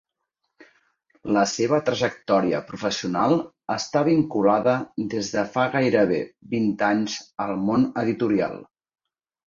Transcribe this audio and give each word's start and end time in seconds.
La 1.37 1.43
seva 1.51 1.79
trajectòria 1.89 2.63
professional 2.71 3.37
està 3.77 4.03
vinculada 4.09 4.75
des 5.15 5.33
de 5.37 5.47
fa 5.55 5.69
gairebé 5.79 6.21
vint 6.59 6.69
anys 6.93 7.23
al 7.47 7.59
món 7.71 7.91
editorial. 8.07 8.63